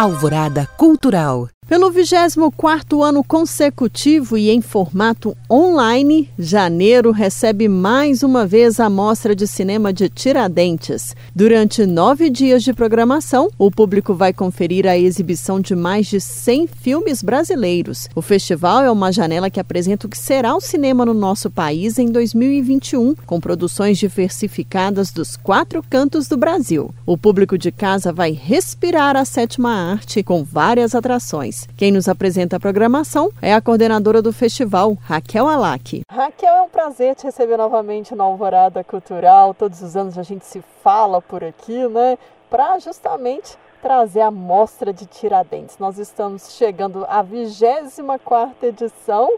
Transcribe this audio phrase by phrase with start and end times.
[0.00, 1.50] Alvorada Cultural.
[1.70, 9.36] Pelo 24º ano consecutivo e em formato online, janeiro recebe mais uma vez a Mostra
[9.36, 11.14] de Cinema de Tiradentes.
[11.32, 16.66] Durante nove dias de programação, o público vai conferir a exibição de mais de 100
[16.66, 18.08] filmes brasileiros.
[18.16, 22.00] O festival é uma janela que apresenta o que será o cinema no nosso país
[22.00, 26.92] em 2021, com produções diversificadas dos quatro cantos do Brasil.
[27.06, 31.59] O público de casa vai respirar a sétima arte com várias atrações.
[31.76, 36.02] Quem nos apresenta a programação é a coordenadora do festival, Raquel Alac.
[36.10, 39.54] Raquel, é um prazer te receber novamente na Alvorada Cultural.
[39.54, 42.18] Todos os anos a gente se fala por aqui, né?
[42.48, 45.78] Para justamente trazer a mostra de Tiradentes.
[45.78, 49.30] Nós estamos chegando à 24 edição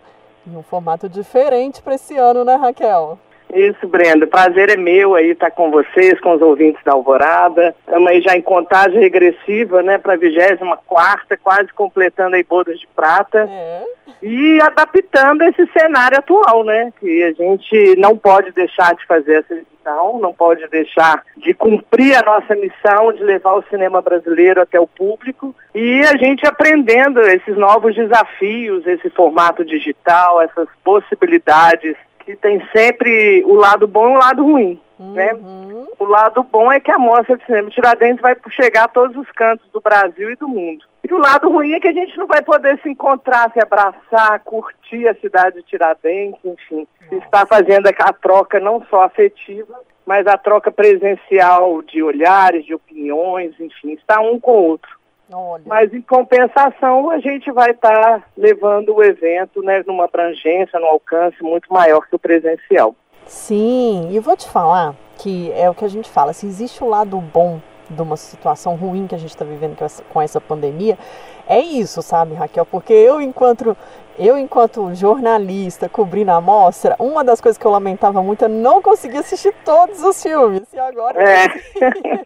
[0.46, 3.18] em um formato diferente para esse ano, né, Raquel?
[3.52, 4.26] Isso, Brenda.
[4.26, 7.74] Prazer é meu aí estar com vocês, com os ouvintes da Alvorada.
[7.80, 12.86] Estamos aí já em contagem regressiva, né, para a 24 quase completando aí bodas de
[12.94, 13.48] prata.
[13.50, 13.84] É.
[14.22, 19.54] E adaptando esse cenário atual, né, que a gente não pode deixar de fazer essa
[19.54, 24.78] edição, não pode deixar de cumprir a nossa missão de levar o cinema brasileiro até
[24.78, 32.36] o público e a gente aprendendo esses novos desafios, esse formato digital, essas possibilidades que
[32.36, 34.80] tem sempre o lado bom e o lado ruim.
[34.98, 35.32] Né?
[35.34, 35.66] Uhum.
[35.66, 35.86] Né?
[35.98, 39.30] O lado bom é que a Mostra de Cinema Tiradentes vai chegar a todos os
[39.32, 40.84] cantos do Brasil e do mundo.
[41.08, 44.40] E o lado ruim é que a gente não vai poder se encontrar, se abraçar,
[44.40, 46.86] curtir a cidade de Tiradentes, enfim.
[47.10, 53.54] Está fazendo a troca não só afetiva, mas a troca presencial de olhares, de opiniões,
[53.60, 55.01] enfim, está um com o outro.
[55.32, 55.64] Olha.
[55.66, 60.86] Mas, em compensação, a gente vai estar tá levando o evento né, numa abrangência, num
[60.86, 62.94] alcance muito maior que o presencial.
[63.26, 66.82] Sim, e eu vou te falar que é o que a gente fala, se existe
[66.82, 69.76] o um lado bom de uma situação ruim que a gente está vivendo
[70.08, 70.98] com essa, pandemia,
[71.46, 72.64] é isso, sabe, Raquel?
[72.64, 73.76] Porque eu, enquanto
[74.18, 78.82] eu, enquanto jornalista, cobrindo a mostra, uma das coisas que eu lamentava muito é não
[78.82, 80.62] conseguir assistir todos os filmes.
[80.72, 81.22] E agora.
[81.22, 81.46] É.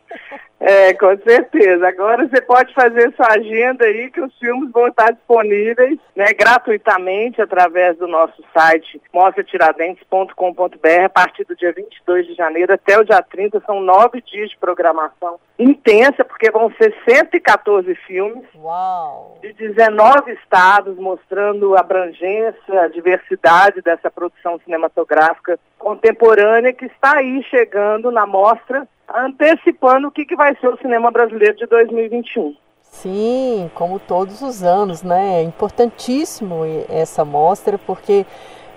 [0.59, 1.87] É, com certeza.
[1.87, 7.43] Agora você pode fazer sua agenda aí que os filmes vão estar disponíveis né, gratuitamente
[7.43, 13.22] através do nosso site mostratiradentes.com.br a partir do dia 22 de janeiro até o dia
[13.22, 13.62] 30.
[13.67, 19.38] São nove dias de programação intensa, porque vão ser 114 filmes Uau.
[19.43, 27.43] de 19 estados, mostrando a abrangência, a diversidade dessa produção cinematográfica contemporânea que está aí
[27.44, 32.56] chegando na mostra antecipando o que, que vai ser o cinema brasileiro de 2021.
[32.83, 35.41] Sim, como todos os anos, né?
[35.41, 38.25] É importantíssimo essa mostra, porque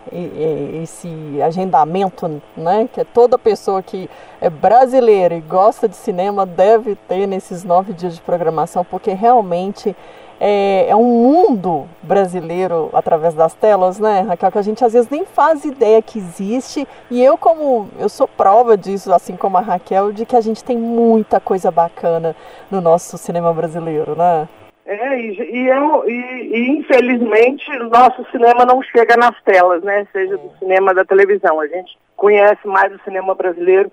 [0.82, 2.90] esse agendamento, né?
[2.92, 4.10] Que é toda pessoa que
[4.40, 9.96] é brasileira e gosta de cinema deve ter nesses nove dias de programação, porque realmente
[10.40, 14.52] é, é, um mundo brasileiro através das telas, né, Raquel?
[14.52, 16.88] Que a gente às vezes nem faz ideia que existe.
[17.12, 20.64] E eu, como eu sou prova disso, assim como a Raquel, de que a gente
[20.64, 22.36] tem muita coisa bacana
[22.72, 24.48] no nosso cinema brasileiro, né?
[24.86, 30.08] É, e, e, eu, e, e, infelizmente o nosso cinema não chega nas telas, né?
[30.12, 31.60] Seja do cinema da televisão.
[31.60, 33.92] A gente conhece mais o cinema brasileiro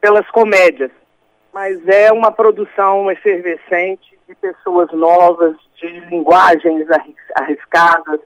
[0.00, 0.90] pelas comédias.
[1.52, 6.86] Mas é uma produção efervescente de pessoas novas, de linguagens
[7.34, 8.20] arriscadas,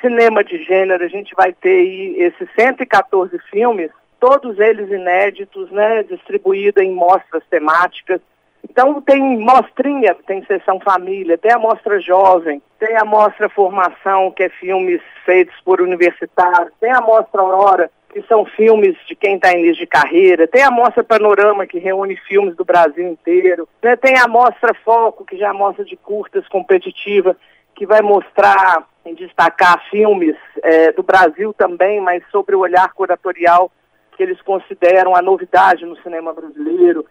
[0.00, 1.04] cinema de gênero.
[1.04, 6.02] A gente vai ter aí esses 114 filmes, todos eles inéditos, né?
[6.02, 8.20] Distribuídos em mostras temáticas
[8.68, 14.42] então tem mostrinha, tem sessão família, tem a mostra jovem, tem a mostra formação, que
[14.42, 19.52] é filmes feitos por universitários, tem a mostra Aurora, que são filmes de quem está
[19.52, 23.94] em início de carreira, tem a mostra Panorama, que reúne filmes do Brasil inteiro, né?
[23.94, 27.36] tem a mostra Foco, que já é a mostra de curtas competitiva,
[27.74, 33.70] que vai mostrar e destacar filmes é, do Brasil também, mas sobre o olhar curatorial
[34.16, 37.06] que eles consideram a novidade no cinema brasileiro.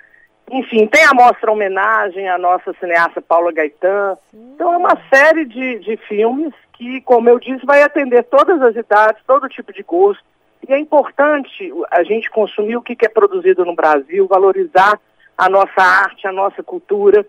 [0.52, 4.18] Enfim, tem a mostra homenagem à nossa cineasta Paula Gaetan.
[4.34, 8.76] Então é uma série de, de filmes que, como eu disse, vai atender todas as
[8.76, 10.24] idades, todo tipo de gosto.
[10.68, 15.00] E é importante a gente consumir o que é produzido no Brasil, valorizar
[15.38, 17.26] a nossa arte, a nossa cultura.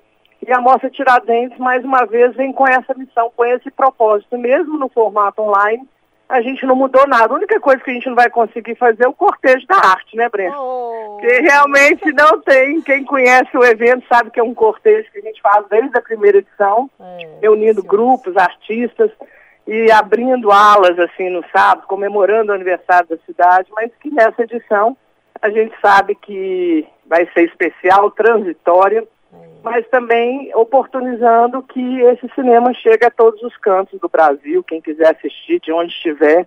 [0.46, 4.78] E a Mostra Tiradentes, mais uma vez, vem com essa missão, com esse propósito, mesmo
[4.78, 5.86] no formato online,
[6.28, 7.32] a gente não mudou nada.
[7.32, 10.16] A única coisa que a gente não vai conseguir fazer é o cortejo da arte,
[10.16, 10.54] né, Breno?
[10.58, 11.18] Oh.
[11.18, 12.80] Que realmente não tem.
[12.82, 16.02] Quem conhece o evento sabe que é um cortejo que a gente faz desde a
[16.02, 17.86] primeira edição, é, reunindo sim.
[17.86, 19.10] grupos, artistas
[19.66, 24.96] e abrindo alas assim no sábado, comemorando o aniversário da cidade, mas que nessa edição
[25.40, 29.06] a gente sabe que vai ser especial, transitória
[29.62, 35.16] mas também oportunizando que esse cinema chegue a todos os cantos do Brasil, quem quiser
[35.16, 36.46] assistir, de onde estiver.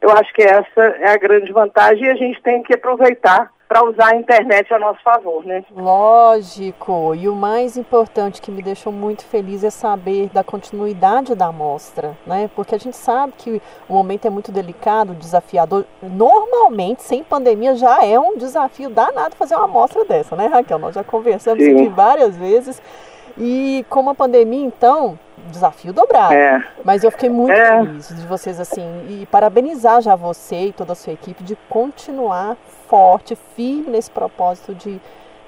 [0.00, 3.84] Eu acho que essa é a grande vantagem e a gente tem que aproveitar para
[3.84, 5.64] usar a internet a nosso favor, né?
[5.70, 7.14] Lógico.
[7.14, 12.16] E o mais importante que me deixou muito feliz é saber da continuidade da amostra,
[12.26, 12.50] né?
[12.56, 15.86] Porque a gente sabe que o momento é muito delicado, desafiador.
[16.02, 20.80] Normalmente, sem pandemia, já é um desafio danado fazer uma amostra dessa, né, Raquel?
[20.80, 21.76] Nós já conversamos Sim.
[21.76, 22.82] aqui várias vezes.
[23.38, 25.18] E com a pandemia, então,
[25.50, 26.34] desafio dobrado.
[26.34, 26.64] É.
[26.84, 27.84] Mas eu fiquei muito é.
[27.84, 32.56] feliz de vocês assim e parabenizar já você e toda a sua equipe de continuar
[32.88, 35.00] forte, firme nesse propósito de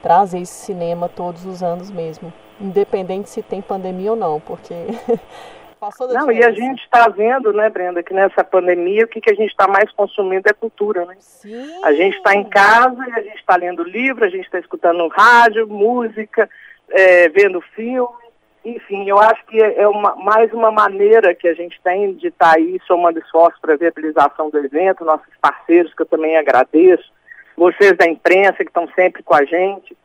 [0.02, 4.75] trazer esse cinema todos os anos mesmo, independente se tem pandemia ou não, porque
[5.82, 6.49] passou da Não, diferença.
[6.49, 9.50] e a gente está vendo, né, Brenda, que nessa pandemia o que, que a gente
[9.50, 11.17] está mais consumindo é cultura, né?
[11.19, 11.82] Sim.
[11.82, 15.08] A gente está em casa e a gente está lendo livro, a gente está escutando
[15.08, 16.49] rádio, música,
[16.93, 18.23] é, vendo filme,
[18.65, 22.53] enfim, eu acho que é uma, mais uma maneira que a gente tem de estar
[22.53, 27.11] tá aí somando esforços para a viabilização do evento, nossos parceiros, que eu também agradeço,
[27.56, 29.97] vocês da imprensa que estão sempre com a gente,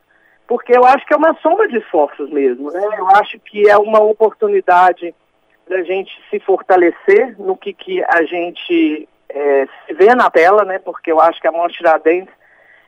[0.46, 2.72] porque eu acho que é uma soma de esforços mesmo.
[2.72, 2.84] Né?
[2.98, 5.14] Eu acho que é uma oportunidade
[5.68, 10.78] da gente se fortalecer no que, que a gente é, se vê na tela, né?
[10.78, 12.37] porque eu acho que a Monte Tiradentes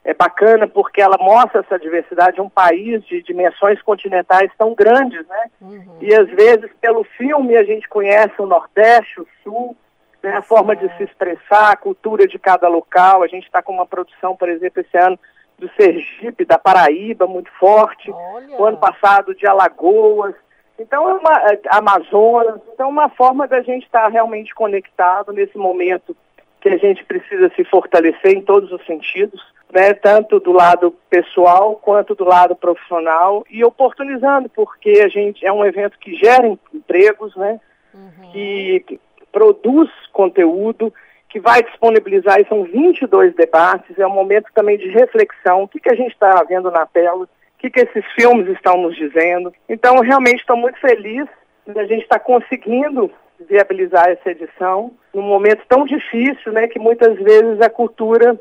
[0.04, 5.26] é bacana porque ela mostra essa diversidade de um país de dimensões continentais tão grandes,
[5.26, 5.50] né?
[5.60, 5.98] Uhum.
[6.00, 9.76] E às vezes pelo filme a gente conhece o Nordeste, o Sul,
[10.22, 10.36] né?
[10.36, 13.22] a forma de se expressar, a cultura de cada local.
[13.22, 15.18] A gente está com uma produção, por exemplo, esse ano
[15.58, 18.10] do Sergipe, da Paraíba, muito forte.
[18.10, 18.56] Olha.
[18.58, 20.34] O ano passado de Alagoas.
[20.78, 25.30] Então é uma é, Amazonas, então é uma forma da gente estar tá realmente conectado
[25.30, 26.16] nesse momento
[26.58, 31.76] que a gente precisa se fortalecer em todos os sentidos né, tanto do lado pessoal
[31.76, 37.34] quanto do lado profissional e oportunizando, porque a gente é um evento que gera empregos,
[37.36, 37.60] né,
[37.94, 38.30] uhum.
[38.32, 39.00] que
[39.32, 40.92] produz conteúdo,
[41.28, 45.78] que vai disponibilizar, e são 22 debates, é um momento também de reflexão, o que,
[45.78, 49.52] que a gente está vendo na tela, o que, que esses filmes estão nos dizendo.
[49.68, 51.26] Então, realmente estou muito feliz
[51.66, 53.10] de a gente estar tá conseguindo
[53.48, 58.38] viabilizar essa edição num momento tão difícil, né, que muitas vezes a cultura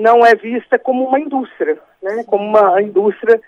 [0.00, 2.24] não é vista como uma indústria, né?
[2.26, 3.40] como uma indústria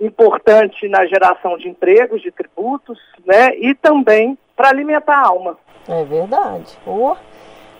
[0.00, 3.56] importante na geração de empregos, de tributos, né?
[3.56, 5.58] e também para alimentar a alma.
[5.88, 6.76] É verdade.
[6.86, 7.16] Oh,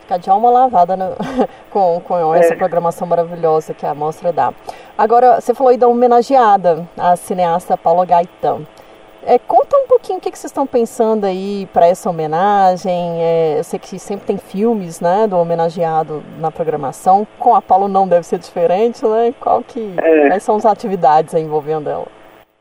[0.01, 1.17] ficar de alma lavada no,
[1.71, 2.57] com, com essa é.
[2.57, 4.53] programação maravilhosa que a mostra dá.
[4.97, 8.63] Agora, você falou aí da homenageada, a cineasta Paula Gaetan.
[9.29, 13.21] É, conta um pouquinho o que, que vocês estão pensando aí para essa homenagem.
[13.21, 17.27] É, eu sei que sempre tem filmes né, do homenageado na programação.
[17.37, 19.35] Com a Paulo não deve ser diferente, né?
[19.41, 20.29] Qual que, é.
[20.29, 22.07] Quais são as atividades envolvendo ela?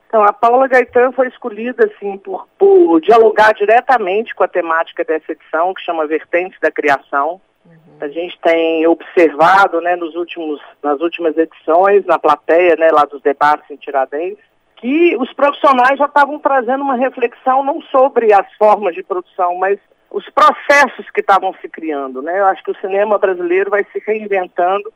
[0.07, 5.33] Então, a Paula Gaetan foi escolhida assim por, por dialogar diretamente com a temática dessa
[5.33, 7.39] edição, que chama Vertentes da Criação.
[7.63, 7.73] Uhum.
[7.99, 13.21] A gente tem observado, né, nos últimos, nas últimas edições, na plateia, né, lá dos
[13.21, 18.93] debates em Tiradentes, que os profissionais já estavam trazendo uma reflexão não sobre as formas
[18.93, 19.79] de produção, mas
[20.11, 22.39] os processos que estavam se criando, né?
[22.39, 24.93] Eu acho que o cinema brasileiro vai se reinventando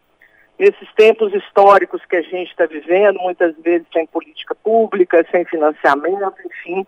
[0.57, 6.35] nesses tempos históricos que a gente está vivendo, muitas vezes sem política pública, sem financiamento,
[6.45, 6.85] enfim,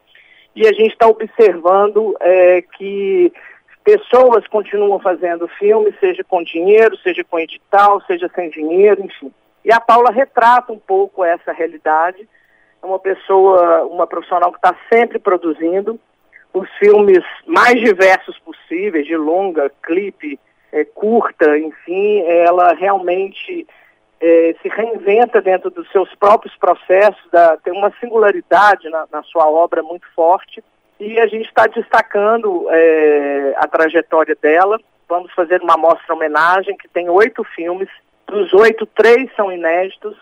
[0.55, 3.31] e a gente está observando é, que
[3.83, 9.31] pessoas continuam fazendo filmes, seja com dinheiro, seja com edital, seja sem dinheiro, enfim.
[9.63, 12.27] E a Paula retrata um pouco essa realidade.
[12.82, 16.00] É uma pessoa, uma profissional que está sempre produzindo.
[16.54, 20.40] Os filmes mais diversos possíveis, de longa, clipe,
[20.72, 23.68] é, curta, enfim, ela realmente
[24.20, 29.50] é, se reinventa dentro dos seus próprios processos, da, tem uma singularidade na, na, sua
[29.50, 30.64] obra muito forte.
[31.00, 34.80] E a gente está destacando é, a trajetória dela.
[35.10, 37.90] Vamos fazer uma mostra homenagem que tem oito filmes,
[38.28, 40.16] dos oito, três são inéditos,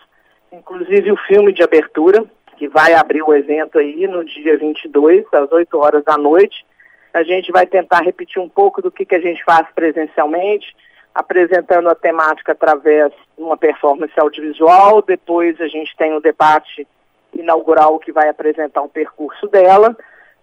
[0.50, 2.24] inclusive o filme de abertura,
[2.60, 6.62] que vai abrir o evento aí no dia 22, às 8 horas da noite.
[7.10, 10.76] A gente vai tentar repetir um pouco do que, que a gente faz presencialmente,
[11.14, 15.00] apresentando a temática através de uma performance audiovisual.
[15.00, 16.86] Depois a gente tem o debate
[17.32, 19.96] inaugural que vai apresentar o percurso dela.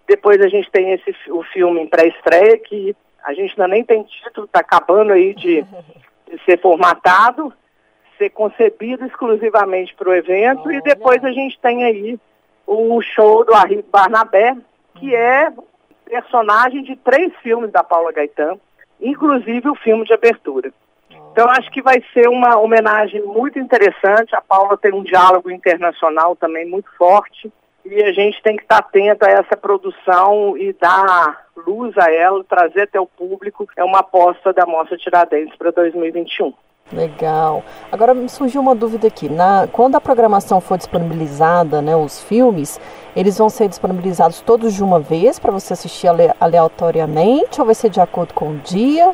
[0.08, 4.02] Depois a gente tem esse, o filme em pré-estreia, que a gente ainda nem tem
[4.02, 5.62] título, está acabando aí de,
[6.28, 7.52] de, ser formatado,
[8.18, 10.62] ser concebido exclusivamente para o evento.
[10.66, 10.76] Olha.
[10.76, 12.18] E depois a gente tem aí
[12.66, 14.54] o show do Arrigo Barnabé,
[14.96, 15.50] que é
[16.04, 18.58] personagem de três filmes da Paula Gaetan,
[19.00, 20.72] inclusive o filme de abertura.
[21.32, 24.34] Então acho que vai ser uma homenagem muito interessante.
[24.34, 27.52] A Paula tem um diálogo internacional também muito forte
[27.84, 32.42] e a gente tem que estar atento a essa produção e dar luz a ela,
[32.44, 33.68] trazer até o público.
[33.76, 36.52] É uma aposta da Mostra Tiradentes para 2021.
[36.92, 37.62] Legal.
[37.92, 39.28] Agora me surgiu uma dúvida aqui.
[39.28, 42.80] Na, quando a programação for disponibilizada, né, os filmes,
[43.14, 47.74] eles vão ser disponibilizados todos de uma vez para você assistir ale, aleatoriamente ou vai
[47.74, 49.12] ser de acordo com o dia?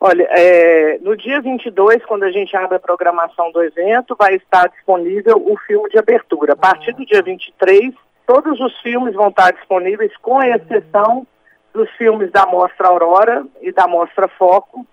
[0.00, 4.68] Olha, é, no dia 22, quando a gente abre a programação do evento, vai estar
[4.68, 6.54] disponível o filme de abertura.
[6.54, 7.94] A partir do dia 23,
[8.26, 11.24] todos os filmes vão estar disponíveis, com exceção
[11.72, 14.84] dos filmes da Mostra Aurora e da Mostra Foco,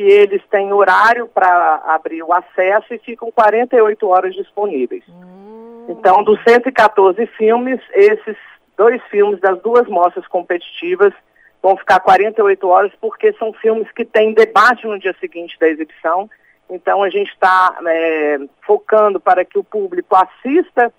[0.00, 5.04] que eles têm horário para abrir o acesso e ficam 48 horas disponíveis.
[5.06, 5.84] Hum.
[5.90, 8.36] Então, dos 114 filmes, esses
[8.78, 11.12] dois filmes das duas mostras competitivas
[11.62, 16.30] vão ficar 48 horas, porque são filmes que têm debate no dia seguinte da exibição.
[16.70, 20.90] Então, a gente está é, focando para que o público assista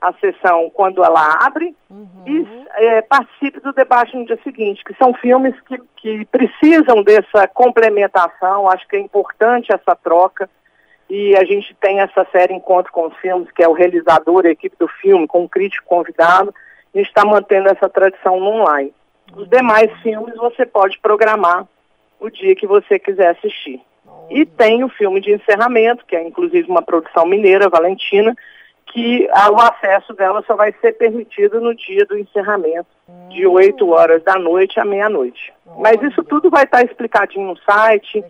[0.00, 2.24] a sessão quando ela abre uhum.
[2.26, 7.46] e é, participe do debate no dia seguinte, que são filmes que, que precisam dessa
[7.48, 10.48] complementação, acho que é importante essa troca.
[11.08, 14.50] E a gente tem essa série Encontro com os Filmes, que é o realizador, a
[14.50, 16.54] equipe do filme, com um crítico convidado.
[16.94, 18.94] A gente está mantendo essa tradição no online.
[19.36, 21.66] Os demais filmes você pode programar
[22.20, 23.80] o dia que você quiser assistir.
[24.30, 28.36] E tem o filme de encerramento, que é inclusive uma produção mineira, Valentina,
[28.92, 32.88] que o acesso dela só vai ser permitido no dia do encerramento,
[33.28, 33.90] de 8 hum.
[33.90, 35.52] horas da noite à meia-noite.
[35.78, 38.24] Mas isso tudo vai estar explicadinho no site,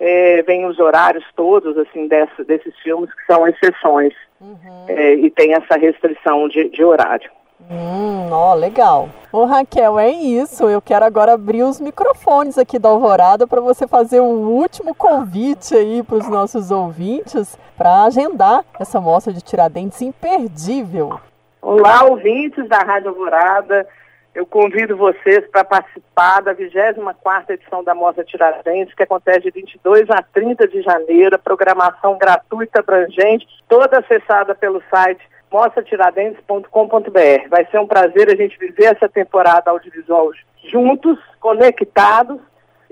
[0.00, 4.14] é, vem os horários todos, assim, dessa, desses filmes que são exceções.
[4.40, 4.84] Uhum.
[4.88, 7.30] É, e tem essa restrição de, de horário.
[7.70, 9.08] Hum, ó, legal.
[9.32, 10.68] Ô Raquel, é isso.
[10.68, 15.74] Eu quero agora abrir os microfones aqui da Alvorada para você fazer um último convite
[15.74, 21.18] aí para os nossos ouvintes para agendar essa mostra de Tiradentes imperdível.
[21.62, 23.88] Olá, ouvintes da Rádio Alvorada.
[24.34, 30.10] Eu convido vocês para participar da 24ª edição da Mostra Tiradentes, que acontece de 22
[30.10, 37.48] a 30 de janeiro, programação gratuita abrangente, toda acessada pelo site mostratiradentes.com.br.
[37.48, 40.30] Vai ser um prazer a gente viver essa temporada audiovisual
[40.70, 42.38] juntos, conectados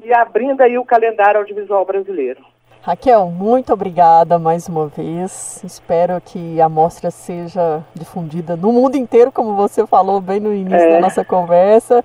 [0.03, 2.45] e abrindo aí o calendário audiovisual brasileiro.
[2.83, 5.65] Raquel, muito obrigada mais uma vez.
[5.65, 10.89] Espero que a mostra seja difundida no mundo inteiro, como você falou bem no início
[10.89, 10.91] é.
[10.93, 12.05] da nossa conversa,